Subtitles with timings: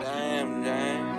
[0.00, 1.18] Damn, damn.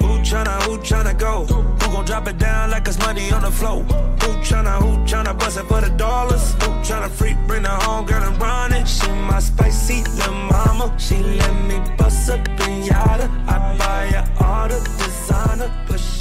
[0.00, 1.44] Who tryna, who tryna go?
[1.44, 3.82] Who gon' drop it down like it's money on the floor?
[3.82, 6.54] Who tryna, who tryna bust it for the dollars?
[6.54, 8.88] Who tryna freak, bring her home, girl, and run it?
[8.88, 10.94] She my spicy little mama.
[10.98, 13.28] She let me bust up pinata.
[13.46, 16.17] I buy her all the designer, but tomorrow.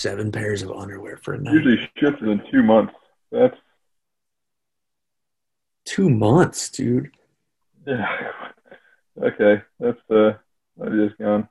[0.00, 1.52] Seven pairs of underwear for a night.
[1.52, 2.94] Usually ships in two months.
[3.30, 3.54] That's
[5.84, 7.10] Two months, dude.
[7.86, 8.06] yeah.
[9.22, 10.32] Okay, that's uh,
[10.78, 11.46] that is gone.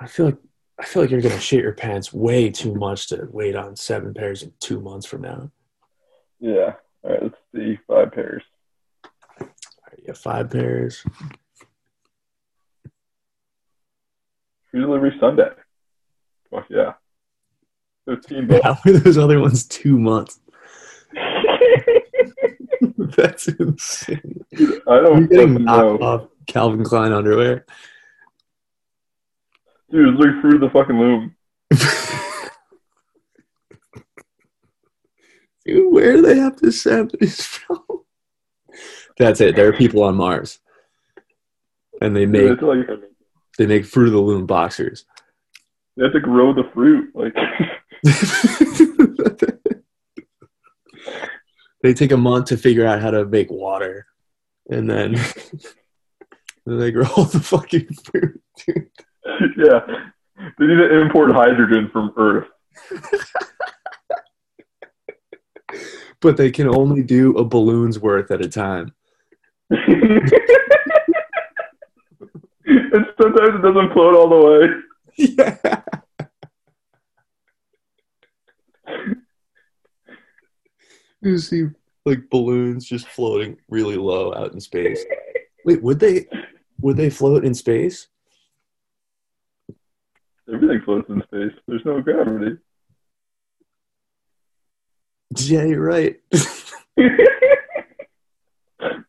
[0.00, 0.38] I feel like
[0.80, 4.12] I feel like you're gonna shit your pants way too much to wait on seven
[4.12, 5.52] pairs in two months from now.
[6.40, 6.72] Yeah.
[7.04, 7.78] All right, let's see.
[7.86, 8.42] Five pairs.
[9.40, 11.04] All right, you have five pairs.
[14.72, 15.50] Free delivery Sunday.
[16.50, 16.94] Fuck yeah.
[18.08, 18.62] Fifteen bucks.
[18.64, 20.40] How are those other ones two months?
[23.16, 24.44] That's insane.
[24.54, 26.06] Dude, I You're don't getting knocked know.
[26.06, 27.66] off Calvin Klein underwear.
[29.90, 31.34] Dude, it's like through the fucking loom.
[35.64, 37.82] Dude, where do they have to send these from?
[39.18, 39.56] That's it.
[39.56, 40.60] There are people on Mars,
[42.00, 42.86] and they make it's like
[43.58, 45.04] they make Fruit of the Loom boxers.
[45.96, 47.10] they have to grow the fruit.
[47.14, 47.34] Like
[51.82, 54.06] they take a month to figure out how to make water,
[54.70, 55.12] and then,
[56.66, 57.88] then they grow all the fucking.
[58.12, 58.40] Dude.
[59.56, 59.80] yeah.
[60.58, 62.46] They need to import hydrogen from Earth.
[66.20, 68.92] But they can only do a balloon's worth at a time.
[69.70, 70.30] and
[73.20, 74.68] sometimes it doesn't float all the way.
[75.16, 75.82] Yeah.
[81.20, 81.66] You see
[82.04, 85.04] like balloons just floating really low out in space.
[85.64, 86.26] Wait, would they
[86.80, 88.08] would they float in space?
[90.52, 91.52] Everything floats in space.
[91.66, 92.56] There's no gravity.
[95.36, 96.18] Yeah, you're right.
[96.30, 96.42] this
[96.96, 97.10] is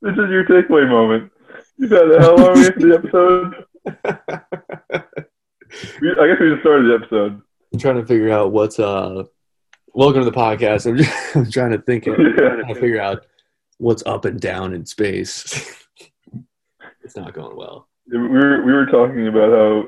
[0.02, 1.32] your takeaway moment.
[1.78, 3.66] You've had how long we into the episode?
[6.02, 7.42] We, I guess we just started the episode.
[7.74, 9.24] I'm trying to figure out what's uh
[10.00, 10.90] welcome to the podcast.
[10.90, 13.26] I'm, just, I'm trying to think trying to figure out
[13.80, 15.86] what's up and down in space.
[17.04, 17.88] it's not going well.
[18.10, 19.84] We were we were talking about how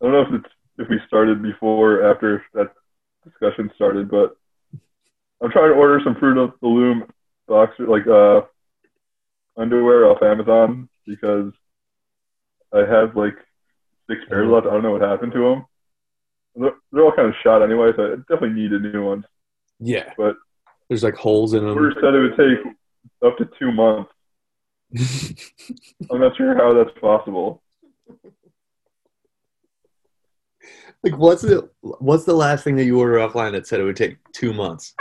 [0.00, 2.72] I don't know if it's if we started before or after that
[3.24, 4.36] discussion started, but
[5.42, 7.04] I'm trying to order some Fruit of the Loom
[7.48, 8.42] boxer like uh
[9.60, 11.52] underwear off Amazon because
[12.72, 13.34] I have like
[14.08, 14.68] six pairs left.
[14.68, 15.66] I don't know what happened to them.
[16.56, 19.24] They're, they're all kind of shot anyway, so I definitely need a new one.
[19.80, 20.12] Yeah.
[20.16, 20.36] But-
[20.88, 21.92] there's like holes in them.
[22.00, 22.72] said it would take
[23.22, 24.10] up to two months.
[26.10, 27.62] I'm not sure how that's possible.
[31.04, 33.96] like what's the what's the last thing that you ordered offline that said it would
[33.96, 34.94] take two months?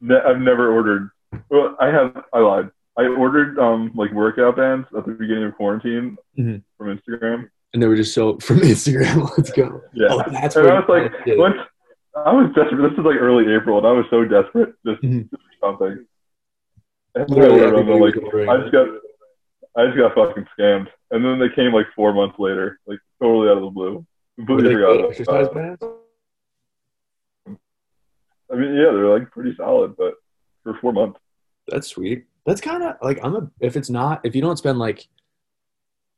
[0.00, 1.10] Ne- I've never ordered.
[1.50, 2.24] Well, I have.
[2.32, 2.70] I lied.
[2.98, 6.62] I ordered um like workout bands at the beginning of quarantine Mhm.
[6.78, 7.50] from Instagram.
[7.72, 9.30] And they were just so from Instagram.
[9.36, 9.80] Let's go.
[9.94, 11.56] Yeah, Oh, that's and I was like, once
[12.14, 12.82] I was desperate.
[12.90, 15.30] This is like early April, and I was so desperate just, Mhm.
[15.30, 16.06] just for something.
[17.14, 18.88] And then I Literally ordered them, everybody and, like, I just got,
[19.76, 20.88] I just got fucking scammed.
[21.10, 24.06] And then they came like four months later, like totally out of the blue.
[24.36, 25.82] Completely forgot exercise bands?
[27.46, 30.14] I mean, yeah, they're like pretty solid, but
[30.62, 31.18] for four months.
[31.68, 32.24] That's sweet.
[32.44, 35.06] That's kind of like I'm a if it's not if you don't spend like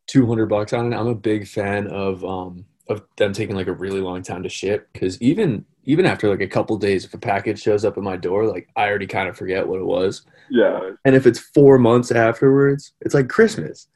[0.06, 3.72] 200 bucks on it, I'm a big fan of um of them taking like a
[3.72, 7.18] really long time to ship cuz even even after like a couple days if a
[7.18, 10.24] package shows up at my door, like I already kind of forget what it was.
[10.50, 13.88] Yeah, And if it's 4 months afterwards, it's like Christmas.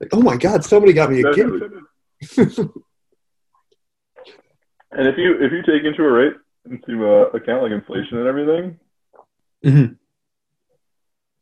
[0.00, 1.62] Like, "Oh my god, somebody got me a gift."
[4.94, 6.34] And if you if you take into a rate
[6.70, 8.78] into uh, account like inflation and everything,
[9.64, 9.96] Mhm.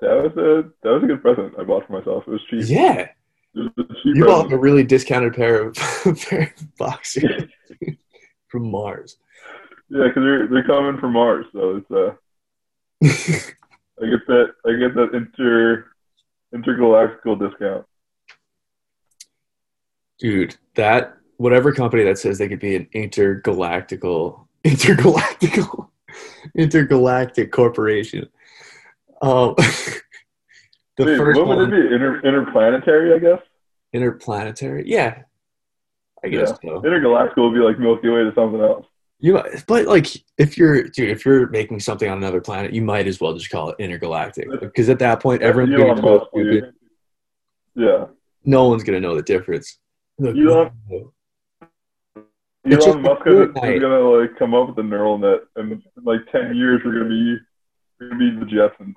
[0.01, 2.25] that was a that was a good present I bought for myself.
[2.27, 2.63] It was cheap.
[2.67, 3.09] Yeah.
[3.55, 5.75] It was a cheap You bought a really discounted pair of
[6.29, 7.51] pair of boxers
[8.49, 9.17] from Mars.
[9.89, 12.13] Yeah, because they're they're coming from Mars, so it's uh
[14.03, 15.87] I get that I get that inter
[16.55, 17.87] intergalactical discount.
[20.19, 25.89] Dude, that whatever company that says they could be an intergalactical intergalactical
[26.55, 28.29] intergalactic corporation.
[29.23, 29.57] Um
[31.01, 31.95] the Wait, first what would one it be?
[31.95, 33.41] Inter interplanetary, I guess.
[33.93, 34.85] interplanetary.
[34.87, 35.23] Yeah.
[36.25, 36.83] I guess so.
[36.83, 38.87] Intergalactical would be like Milky Way to something else.
[39.23, 40.07] You might, but like
[40.39, 43.51] if you're dude, if you're making something on another planet, you might as well just
[43.51, 46.75] call it intergalactic because at that point everyone's Elon gonna go Musk, stupid.
[47.75, 48.07] Yeah.
[48.45, 49.79] No one's gonna know the difference.
[50.19, 50.73] Look, Elon-
[52.65, 55.73] It's just Elon Musk is, is gonna like come up with a neural net, and
[55.73, 57.37] in like ten years we're gonna be
[57.99, 58.95] we're gonna be the Jetsons.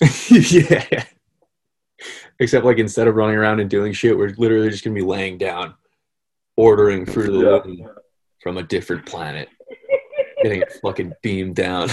[0.90, 1.04] yeah.
[2.38, 5.38] Except like instead of running around and doing shit, we're literally just gonna be laying
[5.38, 5.74] down,
[6.56, 7.60] ordering Fruit of the Yeah.
[7.64, 7.88] Loom
[8.40, 9.48] from a different planet,
[10.42, 11.88] getting it fucking beamed down.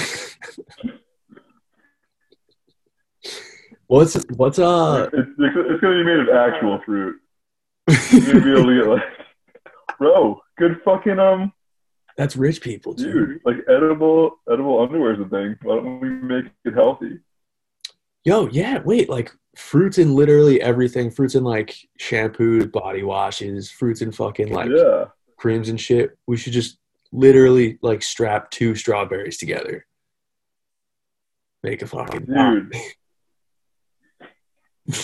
[3.88, 5.10] what's what's uh?
[5.12, 7.20] It's, it's, it's gonna be made of actual fruit.
[8.12, 9.04] You're gonna be able to get like,
[10.00, 11.52] bro, good fucking um,
[12.18, 13.14] That's rich people, dude.
[13.14, 15.56] dude, like edible edible underwear is a thing.
[15.64, 17.20] Why don't we make it healthy?
[18.26, 21.12] Yo, yeah, wait, like fruits in literally everything.
[21.12, 25.06] Fruits in like shampoos, body washes, fruits in fucking like yeah,
[25.38, 26.18] creams and shit.
[26.26, 26.80] We should just
[27.12, 29.86] literally like strap two strawberries together.
[31.62, 32.76] Make a fucking dude.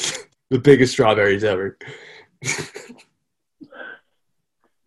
[0.50, 1.78] the biggest strawberries ever.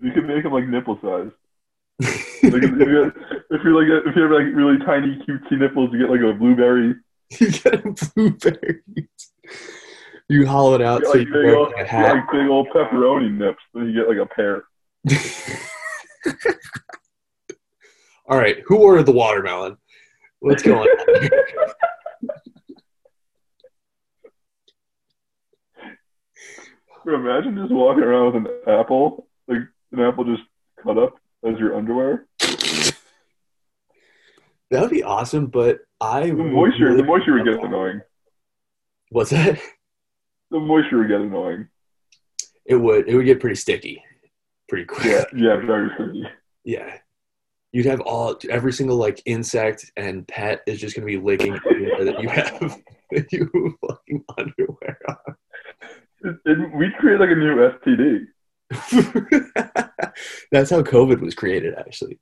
[0.00, 1.30] You can make them like nipple size.
[2.44, 5.98] Like if, you're, if you're like if you have like really tiny cutesy nipples, you
[5.98, 6.94] get like a blueberry.
[7.40, 7.82] you get
[8.14, 9.08] blueberries.
[10.28, 12.14] You hollow it out You so get you like big old, like a hat.
[12.14, 13.62] like big old pepperoni nips.
[13.74, 14.64] Then you get like a pair.
[18.26, 19.76] All right, who ordered the watermelon?
[20.40, 21.28] What's going on?
[27.04, 29.58] Bro, imagine just walking around with an apple, like
[29.92, 30.42] an apple just
[30.82, 32.26] cut up as your underwear.
[34.70, 38.00] That would be awesome, but I The moisture, really- the moisture would get annoying.
[39.10, 39.58] What's that?
[40.50, 41.68] The moisture would get annoying.
[42.66, 43.08] It would.
[43.08, 44.02] It would get pretty sticky,
[44.68, 45.04] pretty quick.
[45.06, 46.24] Yeah, yeah, very sticky.
[46.64, 46.98] Yeah.
[47.72, 52.18] You'd have all every single like insect and pet is just gonna be licking that
[52.20, 52.58] you have
[53.10, 54.98] that you fucking underwear
[56.20, 58.26] It, it, we'd create like a new STD.
[60.52, 62.18] That's how COVID was created, actually.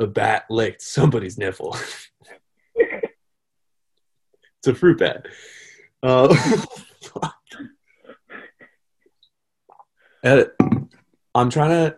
[0.00, 1.76] A bat licked somebody's nipple.
[4.66, 5.26] it's a fruit bat.
[6.02, 6.34] Uh,
[10.24, 10.56] Edit.
[11.34, 11.96] I'm trying to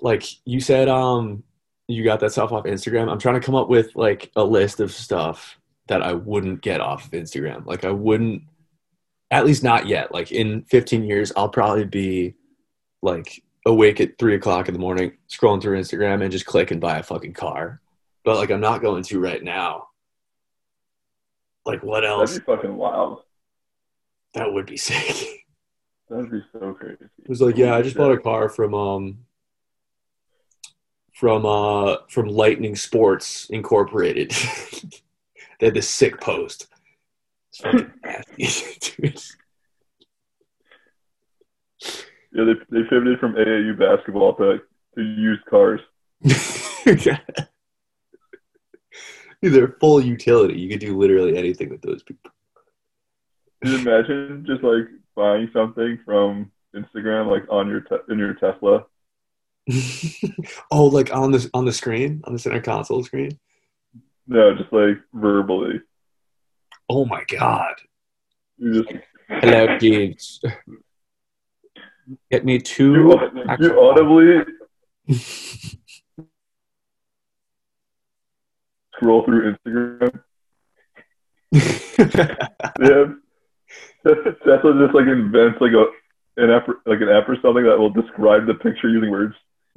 [0.00, 1.44] like you said um
[1.88, 3.10] you got that stuff off Instagram.
[3.10, 6.80] I'm trying to come up with like a list of stuff that I wouldn't get
[6.80, 7.64] off of Instagram.
[7.64, 8.42] Like I wouldn't
[9.30, 10.12] at least not yet.
[10.12, 12.34] Like in 15 years, I'll probably be
[13.02, 16.80] like awake at three o'clock in the morning, scrolling through Instagram and just click and
[16.80, 17.80] buy a fucking car.
[18.24, 19.85] But like I'm not going to right now.
[21.66, 22.30] Like what else?
[22.30, 23.22] That'd be fucking wild.
[24.34, 25.44] That would be sick.
[26.08, 27.04] That'd be so crazy.
[27.18, 29.18] It was like, yeah, I just bought a car from um
[31.12, 34.30] from uh from Lightning Sports Incorporated.
[35.58, 36.68] they had this sick post.
[37.50, 37.92] It's fucking
[38.38, 39.22] nasty, dude.
[42.32, 44.60] Yeah, they they pivoted from AAU basketball to
[44.94, 45.80] to used cars.
[49.50, 50.58] They're full utility.
[50.58, 52.30] You could do literally anything with those people.
[53.62, 58.34] Can you imagine just like buying something from Instagram, like on your te- in your
[58.34, 58.84] Tesla?
[60.70, 63.38] oh, like on the on the screen, on the center console screen.
[64.26, 65.80] No, just like verbally.
[66.88, 67.74] Oh my god!
[68.58, 68.94] You just
[69.28, 70.40] Hello, kids.
[72.30, 73.20] Get me you, two.
[73.58, 74.44] you audibly
[78.96, 80.20] scroll through Instagram.
[82.78, 83.06] Yeah,
[84.04, 85.86] Tesla just like invents like a
[86.36, 89.34] an app like an app or something that will describe the picture using words.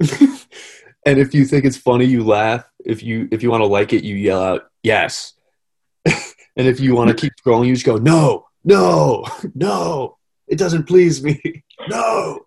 [1.06, 2.64] and if you think it's funny, you laugh.
[2.84, 5.32] If you if you want to like it, you yell out yes.
[6.06, 6.16] and
[6.56, 9.24] if you want to keep scrolling, you just go no, no,
[9.54, 10.18] no.
[10.46, 11.64] It doesn't please me.
[11.88, 12.40] No.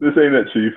[0.00, 0.72] This ain't it, Chief.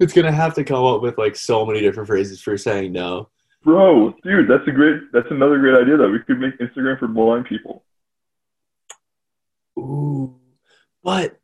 [0.00, 3.28] It's gonna have to come up with like so many different phrases for saying no.
[3.64, 6.10] Bro, dude, that's a great that's another great idea though.
[6.10, 7.84] We could make Instagram for blind people.
[9.78, 10.38] Ooh,
[11.02, 11.38] but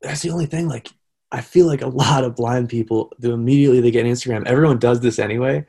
[0.00, 0.68] that's the only thing.
[0.68, 0.88] Like,
[1.30, 5.00] I feel like a lot of blind people, the immediately they get Instagram, everyone does
[5.00, 5.66] this anyway.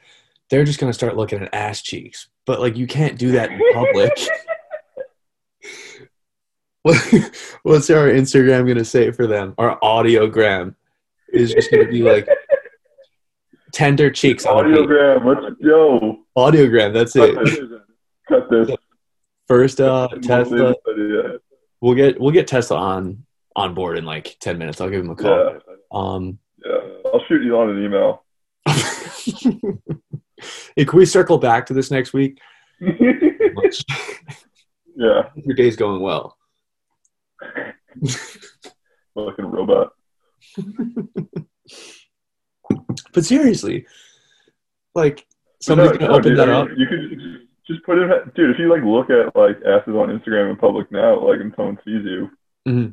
[0.50, 2.28] They're just gonna start looking at ass cheeks.
[2.46, 4.12] But like, you can't do that in public.
[7.64, 9.56] What's our Instagram gonna say for them?
[9.58, 10.76] Our audiogram
[11.34, 12.28] is just gonna be like
[13.74, 14.78] tender cheeks on a beat.
[14.90, 16.18] Audiogram, let's yo.
[16.38, 16.94] Audiogram.
[16.94, 17.46] That's Cut it.
[17.46, 17.60] this.
[18.30, 18.70] Cut this.
[19.48, 20.74] First, uh, Tesla.
[20.90, 21.40] Idea.
[21.82, 23.26] we'll get we'll get Tesla on
[23.56, 24.80] on board in like ten minutes.
[24.82, 25.30] I'll give him a call.
[25.54, 25.60] Yeah,
[25.92, 26.78] Um, yeah.
[27.14, 28.24] I'll shoot you on an email.
[30.76, 32.40] hey, can we circle back to this next week?
[32.80, 32.90] yeah,
[35.36, 36.38] Your day's going well.
[39.16, 39.92] fucking robot.
[43.14, 43.86] But seriously,
[44.96, 45.26] like
[45.62, 46.68] somebody No, gonna no, open dude, that I up.
[46.76, 48.52] You could just put it, dude.
[48.52, 51.78] If you like look at like asses on Instagram in public now, like, and someone
[51.86, 52.30] sees you,
[52.68, 52.90] mm-hmm.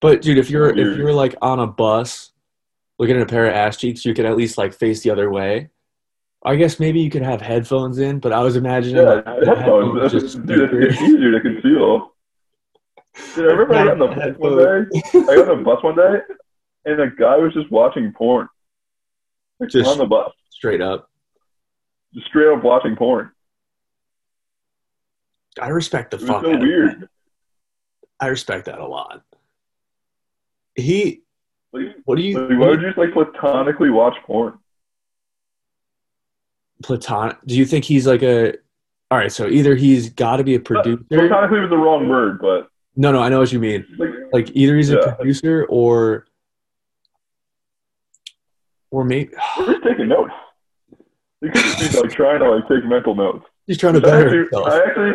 [0.00, 2.32] But dude, if you're if you're like on a bus
[2.98, 5.30] looking at a pair of ass cheeks, you could at least like face the other
[5.30, 5.70] way.
[6.44, 10.12] I guess maybe you could have headphones in, but I was imagining yeah, like, headphones.
[10.12, 12.13] headphones just dude, it's easier to conceal.
[13.34, 15.00] Dude, I remember I got on the bus one day.
[15.32, 16.18] I got on the bus one day,
[16.84, 18.48] and a guy was just watching porn
[19.68, 21.08] just on the bus, straight up.
[22.12, 23.30] just straight up watching porn.
[25.60, 27.02] I respect the It fuck so weird.
[27.02, 27.08] that.
[28.20, 29.22] I respect that a lot.
[30.74, 31.22] He,
[31.72, 32.38] Like, what do you?
[32.40, 34.58] like, why would you just like platonically watch porn?
[36.82, 37.36] Platon?
[37.46, 38.54] Do you think he's like a?
[39.10, 41.04] All right, so either he's got to be a uh, producer.
[41.08, 43.84] Platonically was the wrong word, but No, no, I know what you mean.
[43.98, 46.26] like, Like either he's a producer or,
[48.90, 50.32] or maybe we're just taking notes.
[51.42, 53.44] Could like trying to like take mental notes.
[53.66, 54.66] he's trying to I better actually, himself.
[54.68, 55.12] I actually,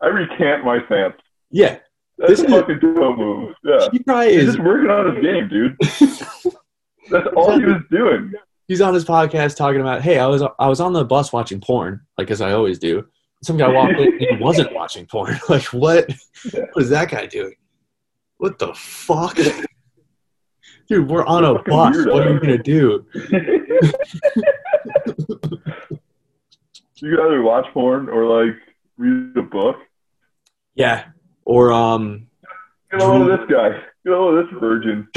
[0.00, 1.14] I recant my stance.
[1.50, 1.78] Yeah,
[2.18, 3.54] That's This a fucking dumb move.
[3.62, 4.54] Yeah, he probably he's is.
[4.54, 5.76] just working on his game, dude.
[7.10, 8.32] That's all he was doing.
[8.68, 11.60] He's on his podcast talking about, hey, I was I was on the bus watching
[11.60, 13.06] porn, like as I always do.
[13.42, 15.38] Some guy walked in and he wasn't watching porn.
[15.48, 16.08] Like what?
[16.52, 17.54] What is that guy doing?
[18.38, 19.36] What the fuck?
[20.88, 21.96] Dude, we're on a bus.
[21.96, 22.12] weirdo.
[22.12, 23.04] What are you gonna do?
[23.14, 23.28] you
[27.00, 28.56] could either watch porn or like
[28.96, 29.76] read a book.
[30.74, 31.06] Yeah.
[31.44, 32.26] Or um
[32.90, 33.70] Get a load of this guy.
[34.04, 35.08] Get a load of this virgin.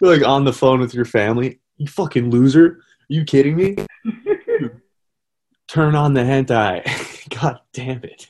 [0.00, 1.60] you're like on the phone with your family.
[1.78, 2.66] You fucking loser.
[2.66, 3.76] Are you kidding me?
[5.76, 7.28] Turn on the hentai.
[7.38, 8.28] God damn it.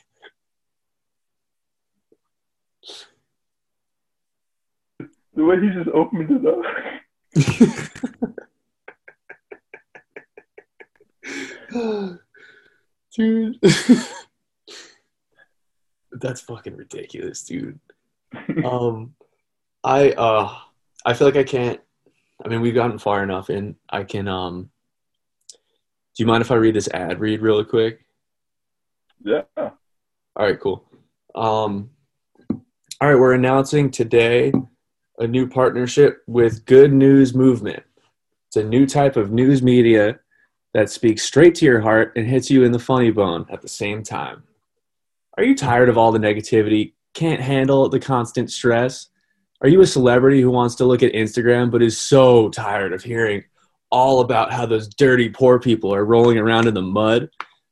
[5.33, 6.59] The way he just opened it up.
[13.15, 13.57] dude.
[16.11, 17.79] That's fucking ridiculous, dude.
[18.65, 19.15] Um
[19.85, 20.53] I uh
[21.05, 21.79] I feel like I can't
[22.43, 24.69] I mean we've gotten far enough and I can um
[26.17, 28.03] do you mind if I read this ad read really quick?
[29.23, 29.43] Yeah.
[29.55, 29.71] All
[30.35, 30.83] right, cool.
[31.35, 31.91] Um,
[32.49, 34.51] all right, we're announcing today
[35.19, 37.83] a new partnership with Good News Movement.
[38.47, 40.19] It's a new type of news media
[40.73, 43.67] that speaks straight to your heart and hits you in the funny bone at the
[43.67, 44.41] same time.
[45.37, 46.93] Are you tired of all the negativity?
[47.13, 49.09] Can't handle the constant stress?
[49.61, 53.03] Are you a celebrity who wants to look at Instagram but is so tired of
[53.03, 53.43] hearing
[53.89, 57.29] all about how those dirty poor people are rolling around in the mud?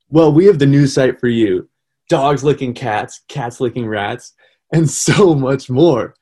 [0.08, 1.68] Well, we have the news site for you
[2.08, 4.34] dogs licking cats, cats licking rats,
[4.72, 6.14] and so much more.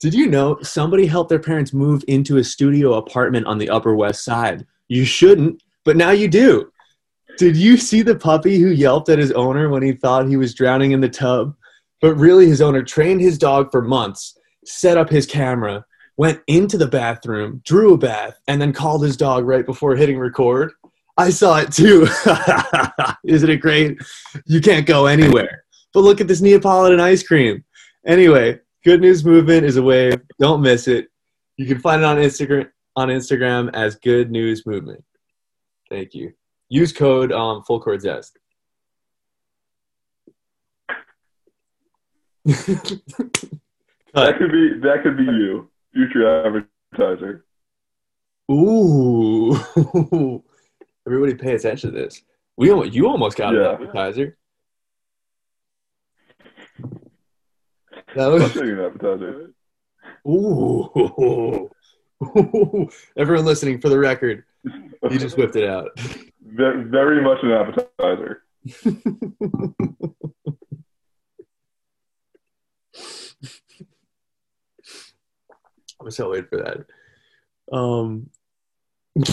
[0.00, 3.94] Did you know somebody helped their parents move into a studio apartment on the Upper
[3.94, 4.66] West Side?
[4.88, 6.72] You shouldn't, but now you do.
[7.36, 10.54] Did you see the puppy who yelped at his owner when he thought he was
[10.54, 11.54] drowning in the tub?
[12.00, 15.84] But really, his owner trained his dog for months, set up his camera,
[16.16, 20.18] went into the bathroom, drew a bath, and then called his dog right before hitting
[20.18, 20.72] record?
[21.16, 22.06] I saw it too.
[23.24, 23.98] Isn't it great?
[24.46, 25.64] You can't go anywhere.
[25.92, 27.64] But look at this Neapolitan ice cream.
[28.06, 30.20] Anyway, Good News Movement is a wave.
[30.38, 31.08] Don't miss it.
[31.56, 35.04] You can find it on Instagram on Instagram as Good News Movement.
[35.90, 36.32] Thank you.
[36.68, 38.38] Use code um, Full Court Zest.
[44.14, 47.44] That could be that could be you, future advertiser.
[48.50, 49.54] Ooh.
[51.06, 52.22] Everybody pay attention to this.
[52.56, 53.60] We almost, you almost got Yeah.
[53.74, 54.36] an appetizer.
[58.16, 59.52] That was I'll show you an appetizer.
[60.28, 61.70] Ooh.
[63.16, 65.88] Everyone listening, for the record, you just whipped it out.
[66.52, 68.42] Very, very much an appetizer.
[76.00, 77.76] I'm so waiting for that.
[77.76, 78.30] Um,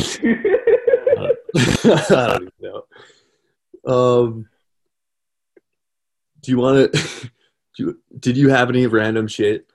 [1.23, 2.83] I don't even know.
[3.85, 4.49] Um,
[6.41, 7.29] do you want to?
[7.77, 9.67] Do you, did you have any random shit?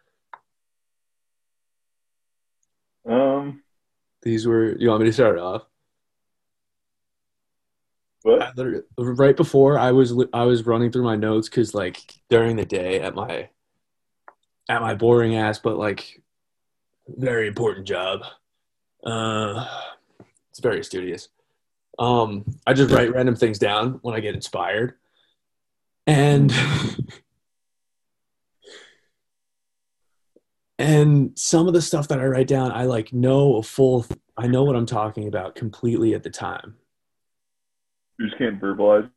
[3.09, 3.63] um,
[4.23, 4.77] These were.
[4.77, 5.63] You want me to start off?
[8.23, 8.57] What?
[8.99, 13.01] Right before I was I was running through my notes because like during the day
[13.01, 13.49] at my
[14.69, 16.23] at my boring ass but like
[17.09, 18.23] very important job.
[19.05, 19.67] Uh,
[20.51, 21.29] it's very studious.
[21.99, 24.95] Um, I just write random things down when I get inspired,
[26.07, 26.53] and
[30.79, 34.07] and some of the stuff that I write down, I like know a full.
[34.37, 36.77] I know what I'm talking about completely at the time.
[38.19, 39.11] You just can't verbalize.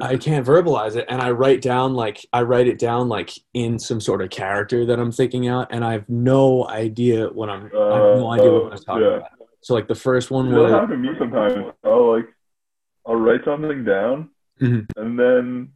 [0.00, 3.78] I can't verbalize it, and I write down like I write it down like in
[3.80, 7.64] some sort of character that I'm thinking out, and I have no idea what I'm.
[7.64, 9.16] I have no idea what I'm talking Uh, yeah.
[9.16, 9.28] about.
[9.60, 11.72] So like the first one It'll was happen to me sometimes.
[11.84, 12.26] I'll like,
[13.06, 14.86] I'll write something down, Mhm.
[14.96, 15.72] and then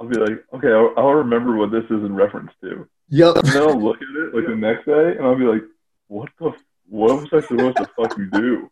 [0.00, 2.88] I'll be like, okay, I'll, I'll remember what this is in reference to.
[3.08, 3.36] yep.
[3.36, 5.62] And then I'll look at it like the next day, and I'll be like,
[6.08, 6.52] what the,
[6.88, 8.68] what was I supposed to fucking do?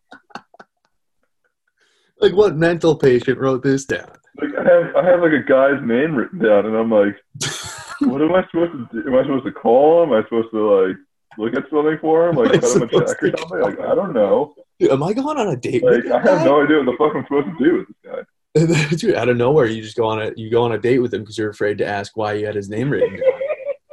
[2.21, 4.09] Like what mental patient wrote this down?
[4.41, 7.15] Like I have, I have like a guy's name written down, and I'm like,
[8.01, 9.07] what am I supposed to do?
[9.07, 10.13] Am I supposed to call him?
[10.13, 10.97] Am I supposed to like
[11.37, 12.35] look at something for him?
[12.35, 13.61] Like Am cut him a check or something?
[13.61, 14.53] Like I don't know.
[14.79, 15.83] Dude, am I going on a date?
[15.83, 16.45] Like I have guy?
[16.45, 18.23] no idea what the fuck I'm supposed to do with this guy.
[18.97, 21.13] Dude, out of nowhere, you just go on a you go on a date with
[21.13, 23.31] him because you're afraid to ask why you had his name written down.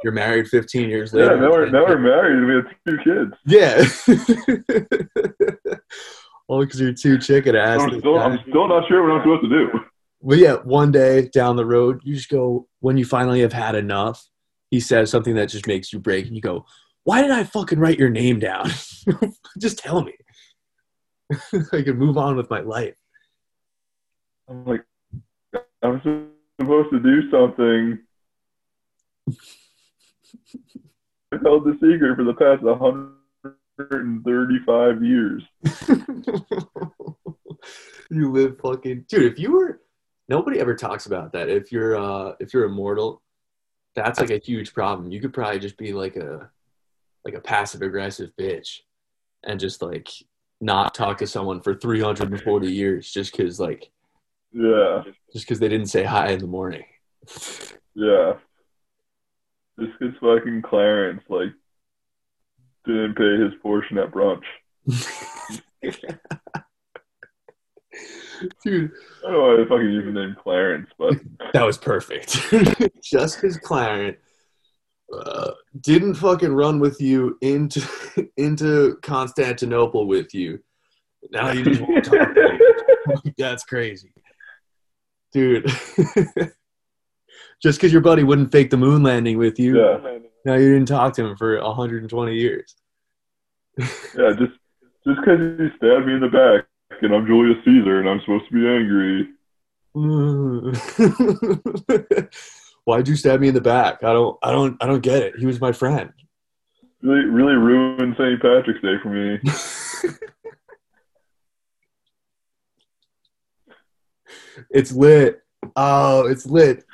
[0.03, 1.37] You're married 15 years Yeah, later.
[1.37, 3.33] now we're now we're married we have two kids.
[3.47, 3.83] Yeah.
[6.47, 7.81] All because you're too chicken to ask.
[7.81, 8.19] I'm still.
[8.19, 9.79] I'm still not sure what I'm supposed to do.
[10.21, 13.75] But yeah, one day down the road, you just go when you finally have had
[13.75, 14.23] enough.
[14.71, 16.65] He says something that just makes you break, and you go,
[17.03, 18.69] "Why did I fucking write your name down?
[19.59, 20.13] just tell me.
[21.73, 22.95] I can move on with my life."
[24.47, 24.83] I'm like,
[25.81, 26.01] I'm
[26.59, 27.99] supposed to do something.
[31.31, 32.63] I've held the secret for the past
[33.77, 35.43] 135 years.
[38.11, 39.31] you live fucking dude.
[39.31, 39.81] If you were,
[40.29, 41.49] nobody ever talks about that.
[41.49, 43.21] If you're, uh, if you're immortal,
[43.95, 45.11] that's like a huge problem.
[45.11, 46.49] You could probably just be like a,
[47.23, 48.79] like a passive aggressive bitch,
[49.43, 50.09] and just like
[50.61, 53.91] not talk to someone for 340 years just because like
[54.53, 56.85] Yeah, just because they didn't say hi in the morning.
[57.95, 58.33] yeah.
[59.79, 61.51] Just because fucking Clarence, like,
[62.85, 64.43] didn't pay his portion at brunch.
[68.63, 68.91] Dude,
[69.25, 71.13] I don't know why they fucking use the name Clarence, but
[71.53, 72.37] that was perfect.
[73.03, 74.17] Just because Clarence
[75.13, 77.81] uh, didn't fucking run with you into
[78.37, 80.59] into Constantinople with you,
[81.31, 82.33] now you just won't talk.
[82.33, 83.33] to him.
[83.37, 84.11] That's crazy,
[85.31, 85.71] dude.
[87.61, 90.14] Just because your buddy wouldn't fake the moon landing with you, yeah,
[90.45, 92.75] now you didn't talk to him for 120 years.
[93.77, 94.31] yeah.
[94.37, 94.53] Just
[95.05, 96.65] just because he stabbed me in the back,
[97.01, 99.27] and I'm Julius Caesar, and I'm supposed to be angry.
[102.85, 104.03] Why'd you stab me in the back?
[104.03, 105.35] I don't, I don't, I don't get it.
[105.37, 106.11] He was my friend.
[107.01, 108.41] Really, really ruined St.
[108.41, 109.39] Patrick's Day for me.
[114.69, 115.41] it's lit.
[115.75, 116.85] Oh, it's lit.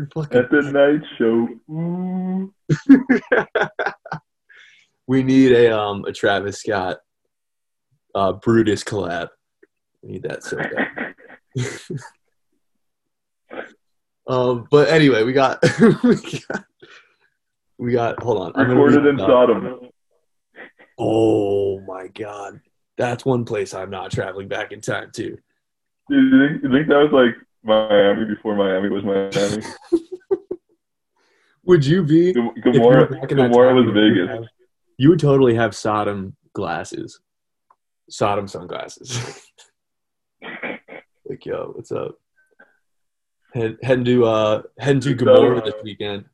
[0.00, 1.46] At the night show.
[1.70, 2.54] Ooh.
[5.06, 6.98] we need a um a Travis Scott,
[8.14, 9.28] uh Brutus collab.
[10.02, 11.14] We need that so bad.
[14.26, 15.62] um, but anyway, we got
[16.02, 16.64] we got
[17.78, 18.22] we got.
[18.22, 19.18] Hold on, I'm Recorded in.
[19.18, 19.90] Sodom.
[20.98, 22.60] Oh my god,
[22.96, 25.36] that's one place I'm not traveling back in time to.
[26.08, 29.62] Dude, you think, you think that was like Miami before Miami was Miami?
[31.64, 32.32] Would you be?
[32.32, 34.28] Gom- if you were Gomorrah, back in that Gomorrah was Vegas.
[34.30, 34.44] have-
[34.96, 37.20] You would totally have Sodom glasses,
[38.08, 39.44] Sodom sunglasses.
[41.28, 42.16] like, yo, what's up?
[43.52, 46.24] Head, heading to uh, heading to Gomorrah this weekend.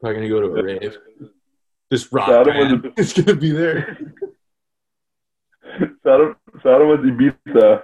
[0.00, 0.96] Probably gonna go to a rave.
[1.90, 3.98] This rock Sodom band is gonna be there.
[6.04, 7.82] Sodom, Sodom was Ibiza,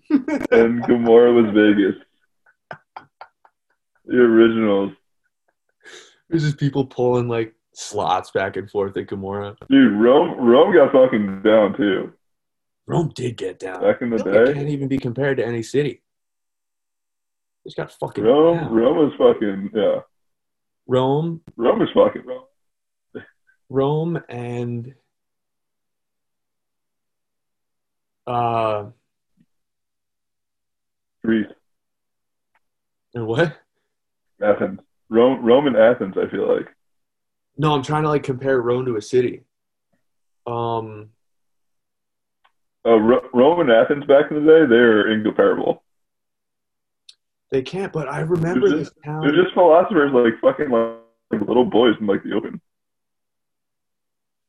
[0.50, 1.96] and Gomorrah was Vegas.
[4.04, 4.92] The originals.
[6.28, 9.56] There's just people pulling like slots back and forth at Gomorrah.
[9.68, 12.12] Dude, Rome, Rome got fucking down too.
[12.86, 13.80] Rome did get down.
[13.80, 16.02] Back in the feel it day, can't even be compared to any city.
[17.64, 18.72] It's got fucking Rome, down.
[18.72, 20.00] Rome was fucking yeah.
[20.86, 22.44] Rome, Rome is fucking Rome.
[23.68, 24.94] Rome, and
[28.26, 28.86] uh,
[31.24, 31.46] Greece,
[33.14, 33.56] and what?
[34.42, 36.14] Athens, Rome, Rome and Athens.
[36.16, 36.66] I feel like
[37.56, 39.44] No, I'm trying to like compare Rome to a city.
[40.46, 41.10] Um,
[42.84, 45.84] uh, Ro- Rome and Athens back in the day, they're incomparable.
[47.52, 49.22] They can't, but I remember They're this town.
[49.22, 50.96] They're just philosophers like fucking like,
[51.30, 52.60] like little boys in like the open.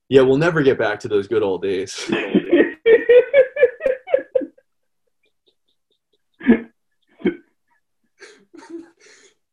[0.09, 2.09] Yeah, we'll never get back to those good old days.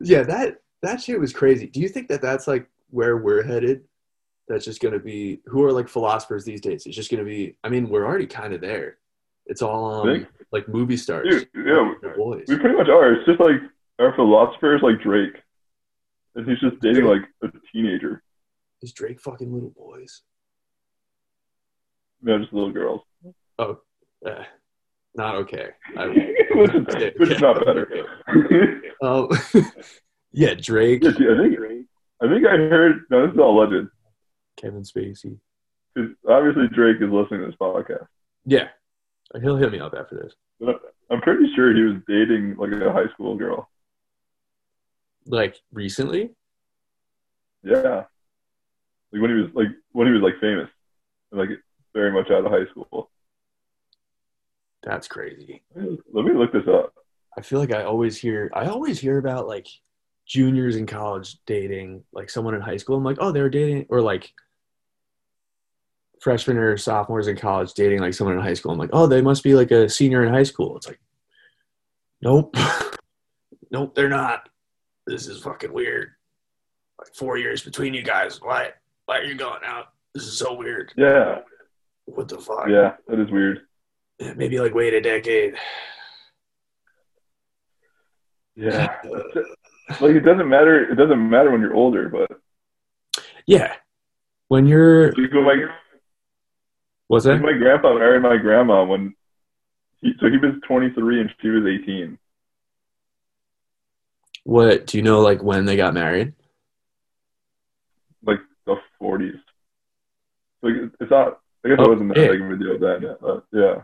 [0.01, 1.67] yeah, that that shit was crazy.
[1.67, 3.85] Do you think that that's like where we're headed?
[4.49, 6.85] That's just going to be who are like philosophers these days.
[6.87, 7.57] It's just going to be.
[7.63, 8.97] I mean, we're already kind of there.
[9.47, 12.45] It's all um, like movie stars, Dude, yeah, boys.
[12.49, 13.13] we pretty much are.
[13.15, 13.61] It's just like
[13.99, 15.35] our philosophers like Drake,
[16.35, 18.23] and he's just dating like a teenager,
[18.83, 20.23] Is Drake fucking little boys?
[22.23, 23.01] no, just little girls.
[24.27, 24.45] Eh,
[25.15, 25.69] not okay.
[25.97, 26.07] I,
[26.55, 28.07] which, is, which is not better.
[29.03, 29.29] um,
[30.33, 31.59] yeah, Drake, Yeah, I think
[32.23, 33.03] I think I heard.
[33.11, 33.89] No, this is all legend.
[34.57, 35.39] Kevin Spacey.
[36.29, 38.07] Obviously Drake is listening to this podcast.
[38.45, 38.69] Yeah,
[39.41, 40.35] he'll hit me up after this.
[40.61, 43.69] But I'm pretty sure he was dating like a high school girl.
[45.27, 46.31] Like recently?
[47.63, 48.05] Yeah,
[49.13, 50.69] like when he was like when he was like famous,
[51.31, 51.51] and, like
[51.95, 53.11] very much out of high school.
[54.83, 55.63] That's crazy.
[55.75, 56.95] Let me look this up.
[57.37, 59.67] I feel like I always hear I always hear about like
[60.27, 62.97] juniors in college dating like someone in high school.
[62.97, 64.33] I'm like, oh, they were dating or like
[66.21, 68.73] freshmen or sophomores in college dating like someone in high school.
[68.73, 70.77] I'm like, oh, they must be like a senior in high school.
[70.77, 71.01] It's like,
[72.23, 72.55] nope,
[73.71, 74.49] nope, they're not.
[75.07, 76.11] This is fucking weird.
[76.99, 78.41] Like four years between you guys.
[78.43, 78.71] Why?
[79.07, 79.87] Why are you going out?
[80.15, 80.93] This is so weird.
[80.97, 81.39] Yeah,
[82.05, 82.69] What the fuck?
[82.69, 83.61] yeah, that is weird.
[84.37, 85.55] Maybe like wait a decade.
[88.57, 88.97] Yeah,
[90.01, 90.91] like it doesn't matter.
[90.91, 92.31] It doesn't matter when you're older, but
[93.47, 93.75] Yeah.
[94.49, 95.67] When you're like when my
[97.07, 97.45] what's like that?
[97.45, 99.15] my grandpa married my grandma when
[100.03, 102.19] he so he was 23 and she was 18.
[104.45, 106.35] What do you know like when they got married?
[108.23, 109.41] like the 40s.
[110.63, 111.41] Like it's not.
[111.65, 113.17] I guess Oh, it wasn't that big of a deal then.
[113.21, 113.83] But yeah.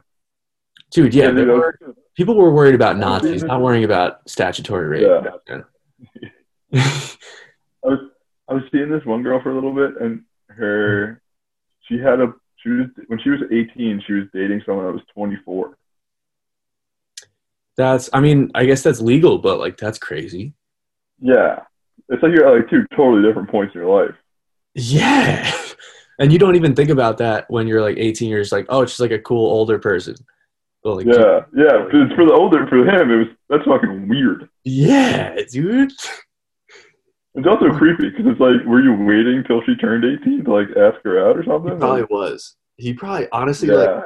[0.91, 4.29] Dude, yeah, they dude, I was- were, people were worried about Nazis, not worrying about
[4.29, 5.23] statutory rape.
[5.49, 5.61] Yeah.
[7.85, 7.99] I was
[8.49, 11.21] I was seeing this one girl for a little bit, and her
[11.83, 15.03] she had a she was when she was 18, she was dating someone that was
[15.15, 15.77] 24.
[17.77, 20.55] that's I mean, I guess that's legal, but like that's crazy.
[21.21, 21.61] Yeah,
[22.09, 24.15] it's like you're at like two totally different points in your life.
[24.75, 25.53] Yeah.
[26.19, 28.93] And you don't even think about that when you're like 18 years like, oh, it's
[28.93, 30.15] just like a cool older person.
[30.87, 31.85] But like Yeah, yeah.
[31.91, 34.49] For, for the older, for him, it was that's fucking weird.
[34.63, 35.91] yeah, dude.
[37.35, 40.69] It's also creepy because it's like, were you waiting till she turned 18 to like
[40.77, 41.77] ask her out or He something?
[41.77, 42.55] probably was.
[42.77, 44.03] He probably honestly like yeah.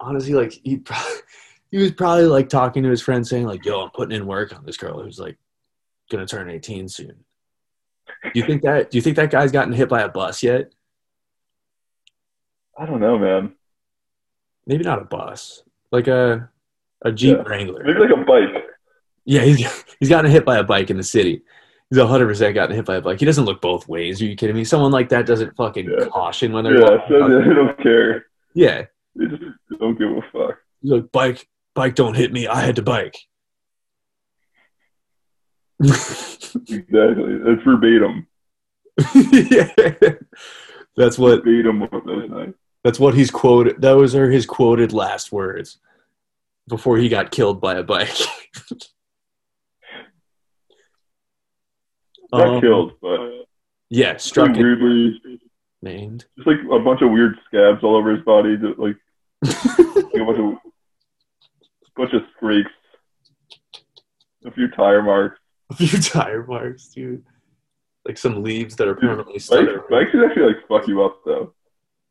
[0.00, 1.12] honestly like he probably,
[1.70, 4.54] he was probably like talking to his friend saying like yo i'm putting in work
[4.56, 5.36] on this girl who's like
[6.10, 7.24] gonna turn 18 soon
[8.22, 10.72] do you think that do you think that guy's gotten hit by a bus yet
[12.78, 13.54] I don't know, man.
[14.66, 16.48] Maybe not a bus like a
[17.02, 17.42] a jeep Yeah.
[17.44, 18.64] wrangler Maybe like a bike.
[19.24, 21.42] yeah he's, he's gotten hit by a bike in the city
[21.90, 24.56] he's 100% gotten hit by a bike he doesn't look both ways are you kidding
[24.56, 26.06] me someone like that doesn't fucking Yeah.
[26.06, 28.26] caution when they're Yeah, walking so they don't care.
[28.54, 28.84] yeah
[29.16, 29.42] They just
[29.78, 30.58] don't give a fuck.
[30.80, 33.16] he's like bike bike don't hit me i had to bike
[35.80, 37.38] Exactly.
[37.44, 38.26] That's verbatim.
[39.14, 39.68] yeah.
[40.96, 42.56] That's what Verbatim what those nights.
[42.84, 43.80] That's what he's quoted.
[43.80, 45.78] Those are his quoted last words
[46.68, 48.08] before he got killed by a bike.
[52.32, 53.46] Not Um, killed, but
[53.90, 55.20] Yeah, struck like weirdly,
[55.82, 56.24] named.
[56.36, 58.56] just like a bunch of weird scabs all over his body.
[58.56, 58.96] That, like,
[59.42, 60.54] like a bunch of
[61.96, 62.70] bunch of scrapes,
[64.44, 65.38] a few tire marks.
[65.70, 67.24] a few tire marks, dude.
[68.06, 69.64] Like some leaves that are permanently stuck.
[69.66, 71.54] Bikes, bikes can actually like fuck you up though.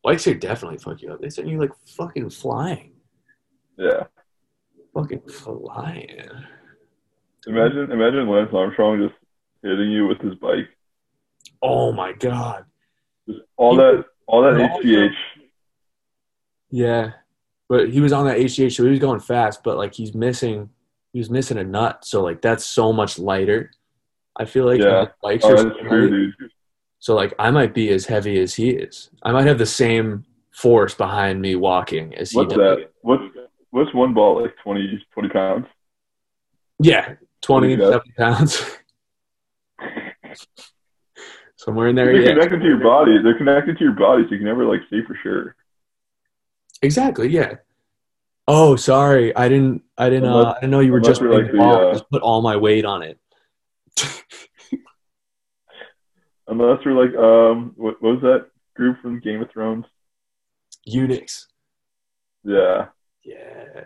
[0.04, 1.20] Bikes are definitely fuck you up.
[1.22, 2.92] They send you like fucking flying.
[3.78, 4.04] Yeah.
[4.92, 6.20] Fucking flying.
[7.46, 9.14] Imagine, imagine Lance Armstrong just
[9.62, 10.68] hitting you with his bike.
[11.62, 12.66] Oh my god.
[13.26, 15.14] Just all that, all that HGH.
[16.70, 17.12] Yeah.
[17.68, 20.68] But he was on that HGH, so he was going fast, but like he's missing
[21.14, 22.04] he was missing a nut.
[22.04, 23.70] So like that's so much lighter.
[24.36, 25.06] I feel like Yeah.
[25.22, 26.32] bikes Oh, are true.
[27.04, 29.10] So like I might be as heavy as he is.
[29.22, 32.78] I might have the same force behind me walking as he What's does.
[32.78, 32.92] that?
[33.02, 33.22] What's
[33.72, 35.66] what's one ball like 20, 20 pounds?
[36.78, 38.78] Yeah, twenty and seventy pounds.
[41.56, 42.28] Somewhere in there, They're yeah.
[42.28, 43.18] connected to your body.
[43.22, 45.56] They're connected to your body, so you can never like see for sure.
[46.80, 47.28] Exactly.
[47.28, 47.56] Yeah.
[48.48, 49.36] Oh, sorry.
[49.36, 49.82] I didn't.
[49.98, 50.30] I didn't.
[50.30, 52.86] Uh, I didn't know you were just like the, uh, just put all my weight
[52.86, 53.18] on it.
[56.46, 59.86] Unless we're like, um, what, what was that group from Game of Thrones?
[60.84, 61.48] Eunuchs.
[62.42, 62.86] Yeah.
[63.24, 63.84] Yeah.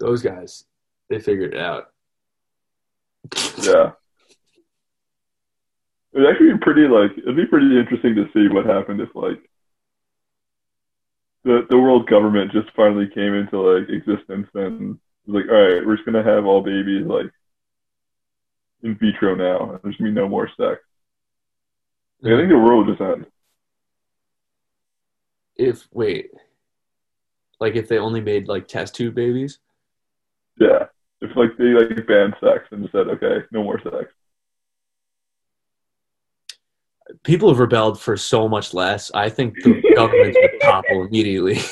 [0.00, 0.64] Those guys,
[1.08, 1.88] they figured it out.
[3.62, 3.92] Yeah.
[6.12, 9.38] It'd actually be pretty like it'd be pretty interesting to see what happened if like
[11.44, 15.86] the the world government just finally came into like existence and was like, all right,
[15.86, 17.30] we're just gonna have all babies like
[18.82, 19.78] in vitro now.
[19.82, 20.80] There's gonna be no more sex.
[22.22, 23.26] Like, I think the world just end.
[25.56, 26.30] if wait,
[27.60, 29.58] like if they only made like test tube babies.
[30.58, 30.86] Yeah.
[31.20, 34.12] If like they like banned sex and said, okay, no more sex.
[37.24, 39.10] People have rebelled for so much less.
[39.12, 41.58] I think the government would topple immediately.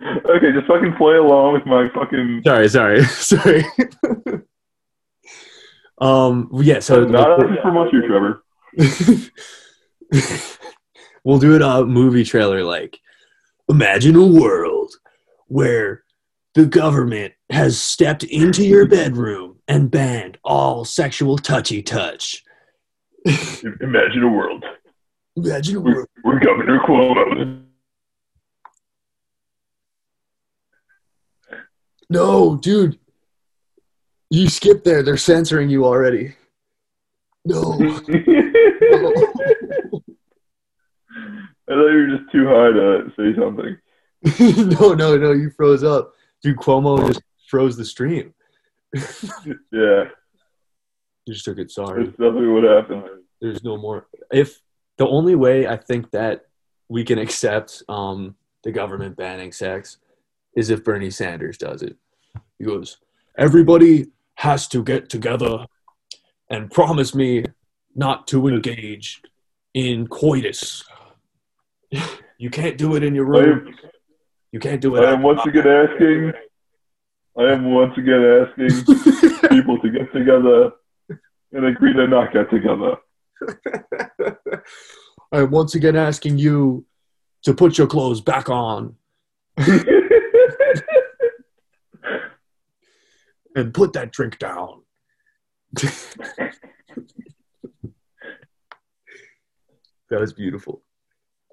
[0.00, 3.64] Okay, just fucking play along with my fucking sorry, sorry, sorry.
[6.00, 6.80] Um, yeah.
[6.80, 8.42] So not to promote you, Trevor.
[11.24, 12.98] we'll do it a movie trailer like
[13.68, 14.94] imagine a world
[15.46, 16.02] where
[16.54, 22.44] the government has stepped into your bedroom and banned all sexual touchy touch
[23.80, 24.64] Imagine a world
[25.36, 27.62] imagine a world where Governor Cuomo
[32.10, 32.98] no dude
[34.30, 35.02] you skipped there.
[35.02, 36.34] They're censoring you already.
[37.44, 37.72] No.
[41.70, 43.76] I thought you were just too high to say something.
[44.80, 46.12] no no no you froze up.
[46.42, 48.34] Dude cuomo just froze the stream.
[49.70, 50.04] Yeah,
[51.26, 51.70] you just took it.
[51.70, 52.04] Sorry.
[52.04, 53.04] That's definitely what happened.
[53.40, 54.08] there's no more.
[54.32, 54.60] If
[54.98, 56.46] the only way i think that
[56.88, 59.98] we can accept um, the government banning sex
[60.54, 61.96] is if bernie sanders does it.
[62.58, 62.98] He goes
[63.38, 64.08] everybody
[64.38, 65.66] has to get together
[66.48, 67.44] and promise me
[67.96, 69.20] not to engage
[69.74, 70.84] in coitus
[72.38, 73.74] you can't do it in your room am,
[74.52, 76.32] you can't do it I am once again asking.
[77.36, 80.70] I am once again asking people to get together
[81.52, 82.96] and agree to not get together.
[85.32, 86.84] i'm once again asking you
[87.42, 88.94] to put your clothes back on
[93.58, 94.82] and put that drink down
[100.10, 100.82] That was beautiful.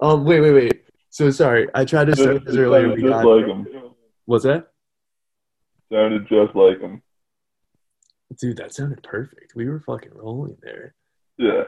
[0.02, 0.82] Um, wait, wait, wait.
[1.10, 2.90] So sorry, I tried to start this earlier.
[2.90, 3.68] sounded just like him.
[4.26, 4.68] what's that?
[5.92, 7.02] Sounded just like him.
[8.40, 9.56] Dude, that sounded perfect.
[9.56, 10.96] We were fucking rolling there.
[11.38, 11.64] Yeah.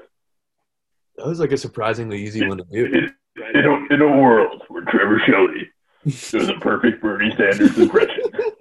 [1.18, 2.86] That was like a surprisingly easy one to do.
[2.86, 3.16] In,
[3.56, 5.70] in, a, in a world where Trevor Shelley
[6.06, 8.24] does a perfect Bernie Sanders impression.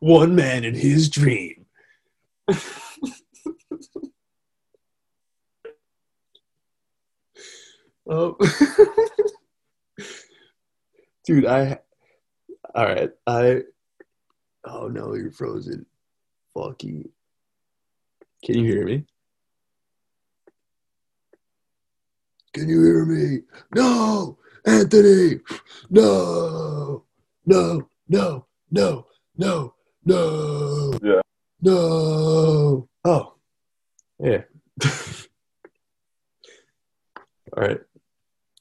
[0.00, 1.66] One man in his dream.
[8.08, 8.36] oh.
[11.24, 11.78] Dude, I.
[12.74, 13.10] All right.
[13.26, 13.62] I.
[14.64, 15.84] Oh no, you're frozen.
[16.54, 17.10] Fuck you.
[18.44, 19.04] Can you hear me?
[22.52, 23.42] Can you hear me?
[23.74, 25.40] No, Anthony.
[25.90, 27.04] No,
[27.46, 29.06] no, no, no,
[29.36, 29.74] no,
[30.08, 30.92] no.
[31.02, 31.20] Yeah.
[31.60, 32.88] No.
[33.04, 33.34] Oh.
[34.18, 34.42] Yeah.
[37.56, 37.80] All right.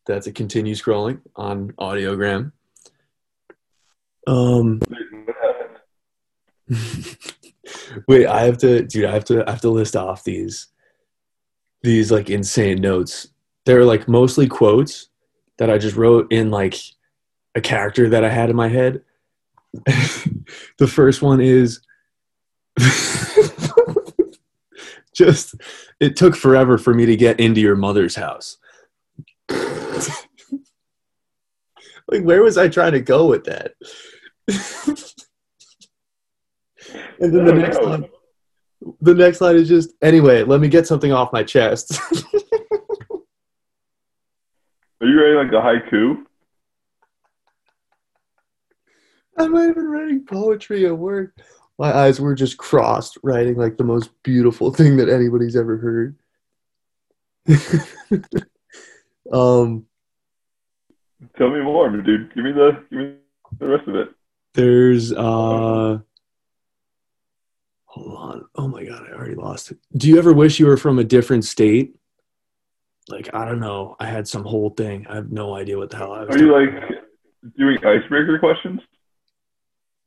[0.06, 2.52] That's a continue scrolling on audiogram.
[4.26, 4.82] Um
[8.08, 10.68] wait, I have to dude, I have to I have to list off these
[11.82, 13.30] these like insane notes.
[13.66, 15.10] They're like mostly quotes
[15.58, 16.76] that I just wrote in like
[17.56, 19.02] a character that I had in my head.
[20.78, 21.82] the first one is
[25.16, 25.56] just
[26.00, 28.58] it took forever for me to get into your mother's house.
[29.50, 29.62] like
[32.22, 33.74] where was I trying to go with that?
[37.20, 37.84] and then the next know.
[37.84, 38.10] line
[39.02, 42.00] the next line is just anyway, let me get something off my chest.
[45.00, 46.24] Are you writing like a haiku?
[49.38, 51.36] I might have been writing poetry at work.
[51.78, 56.16] My eyes were just crossed, writing like the most beautiful thing that anybody's ever heard.
[59.32, 59.86] um,
[61.38, 62.34] Tell me more, dude.
[62.34, 63.14] Give me the give me
[63.60, 64.10] the rest of it.
[64.54, 66.00] there's uh,
[67.86, 68.46] hold on.
[68.56, 69.78] Oh my god, I already lost it.
[69.96, 71.96] Do you ever wish you were from a different state?
[73.10, 73.96] like I don't know.
[74.00, 75.08] I had some whole thing.
[75.10, 76.36] I have no idea what the hell I was.
[76.36, 76.84] Are you like
[77.58, 78.82] doing icebreaker questions?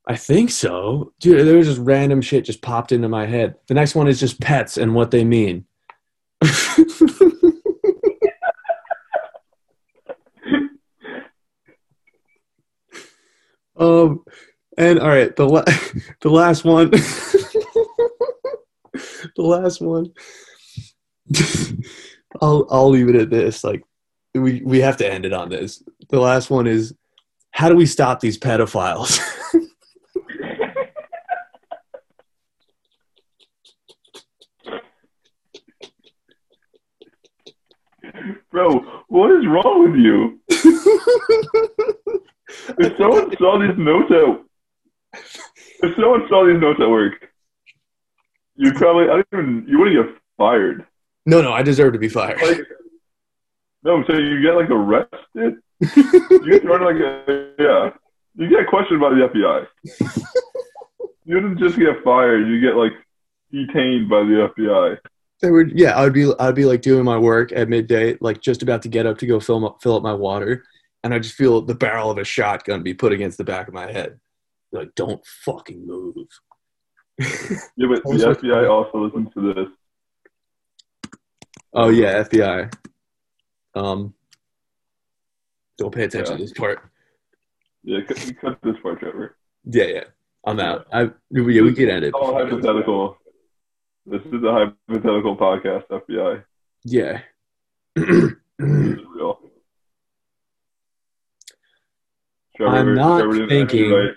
[0.07, 1.47] I think so, dude.
[1.47, 3.57] There was just random shit just popped into my head.
[3.69, 5.67] The next one is just pets and what they mean.
[13.77, 14.25] um,
[14.79, 15.65] and all right, the la-
[16.23, 17.03] the last one, the
[19.37, 20.13] last one.
[22.41, 23.63] I'll I'll leave it at this.
[23.63, 23.85] Like,
[24.35, 25.83] we we have to end it on this.
[26.09, 26.95] The last one is,
[27.51, 29.21] how do we stop these pedophiles?
[38.51, 40.41] Bro, what is wrong with you?
[42.79, 45.21] If someone saw these notes at
[45.83, 47.15] if someone saw these notes at work,
[48.57, 50.85] you probably I don't even you wouldn't get fired.
[51.27, 52.41] No, no, I deserve to be fired.
[52.43, 52.59] Like
[53.83, 55.63] no, so you get like arrested.
[56.31, 57.91] You get thrown like a yeah.
[58.35, 59.67] You get questioned by the FBI.
[61.27, 62.49] You wouldn't just get fired.
[62.49, 62.93] You get like
[63.53, 64.99] detained by the FBI.
[65.43, 68.41] They would, yeah, I would be, I'd be like doing my work at midday, like
[68.43, 70.65] just about to get up to go fill up, fill up my water,
[71.03, 73.73] and I just feel the barrel of a shotgun be put against the back of
[73.75, 74.21] my head.
[74.73, 76.15] Like, don't fucking move.
[77.77, 81.11] Yeah, but the FBI also listens to this.
[81.75, 82.73] oh yeah, FBI.
[83.75, 84.15] Um,
[85.77, 86.39] don't pay attention Yeah.
[86.39, 86.81] to this part.
[87.85, 89.37] Yeah, cut, cut this part, Trevor.
[89.65, 90.05] Yeah, yeah,
[90.47, 90.87] I'm out.
[90.93, 92.15] I yeah, we end it.
[92.15, 93.19] All hypothetical.
[94.07, 94.53] This is a
[94.89, 96.43] hypothetical podcast, FBI.
[96.85, 97.21] Yeah.
[98.59, 99.39] Real.
[102.61, 104.15] I'm not didn't thinking- right.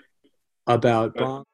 [0.66, 1.44] About bomb.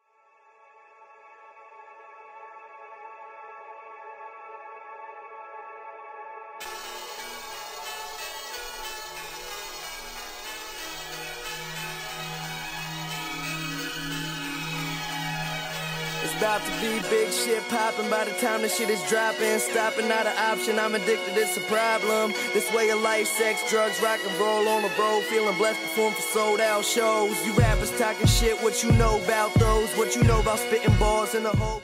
[17.08, 19.58] Big shit popping by the time the shit is dropping.
[19.58, 22.32] Stopping not an option, I'm addicted, it's a problem.
[22.52, 25.22] This way of life, sex, drugs, rock and roll on the road.
[25.24, 27.46] Feeling blessed, perform for sold out shows.
[27.46, 29.90] You rappers talking shit, what you know about those?
[29.92, 31.82] What you know about spitting balls in the whole.